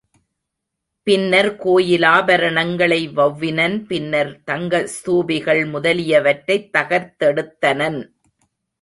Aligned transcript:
பின்னர் 1.03 1.55
கோயிலாபரணங்களை 1.55 3.13
வெளவினன் 3.13 3.85
பின்னர், 3.85 4.43
தங்க 4.43 4.87
ஸ்தூபிகள் 4.87 5.65
முதலியவற்றைத் 5.65 6.69
தகர்த்தெடுத் 6.77 7.57
தனன். 7.59 8.15